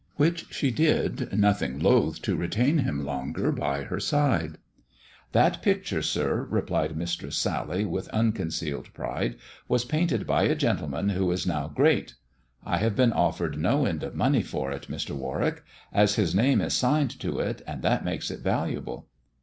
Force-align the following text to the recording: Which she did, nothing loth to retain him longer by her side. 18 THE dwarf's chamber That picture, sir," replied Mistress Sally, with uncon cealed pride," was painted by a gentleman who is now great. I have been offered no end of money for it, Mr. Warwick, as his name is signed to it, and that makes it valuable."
Which 0.15 0.47
she 0.51 0.71
did, 0.71 1.31
nothing 1.37 1.77
loth 1.77 2.23
to 2.23 2.35
retain 2.35 2.79
him 2.79 3.05
longer 3.05 3.51
by 3.51 3.83
her 3.83 3.99
side. 3.99 4.57
18 4.57 4.57
THE 4.57 4.57
dwarf's 4.57 4.63
chamber 4.63 5.29
That 5.33 5.61
picture, 5.61 6.01
sir," 6.01 6.47
replied 6.49 6.97
Mistress 6.97 7.35
Sally, 7.37 7.85
with 7.85 8.09
uncon 8.09 8.47
cealed 8.51 8.91
pride," 8.95 9.35
was 9.67 9.85
painted 9.85 10.25
by 10.25 10.45
a 10.45 10.55
gentleman 10.55 11.09
who 11.09 11.31
is 11.31 11.45
now 11.45 11.67
great. 11.67 12.15
I 12.65 12.77
have 12.79 12.95
been 12.95 13.13
offered 13.13 13.59
no 13.59 13.85
end 13.85 14.01
of 14.01 14.15
money 14.15 14.41
for 14.41 14.71
it, 14.71 14.87
Mr. 14.89 15.11
Warwick, 15.15 15.63
as 15.93 16.15
his 16.15 16.33
name 16.33 16.61
is 16.61 16.73
signed 16.73 17.11
to 17.19 17.37
it, 17.37 17.61
and 17.67 17.83
that 17.83 18.03
makes 18.03 18.31
it 18.31 18.39
valuable." 18.39 19.07